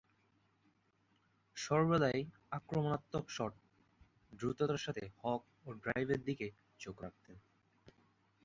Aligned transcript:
সর্বদাই 1.57 2.19
আক্রমণাত্মক 2.51 3.25
শট, 3.29 3.53
দ্রুততার 4.33 4.77
সাথে 4.77 5.03
হুক 5.19 5.41
ও 5.65 5.69
ড্রাইভের 5.83 6.21
দিকে 6.23 6.47
চোখ 6.79 6.95
রাখতেন। 7.01 7.37